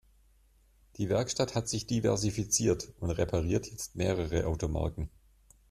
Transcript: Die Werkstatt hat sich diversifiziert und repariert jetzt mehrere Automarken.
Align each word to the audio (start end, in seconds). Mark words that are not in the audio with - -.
Die 0.97 1.09
Werkstatt 1.09 1.53
hat 1.53 1.69
sich 1.69 1.85
diversifiziert 1.85 2.91
und 2.99 3.11
repariert 3.11 3.67
jetzt 3.71 3.95
mehrere 3.95 4.47
Automarken. 4.47 5.11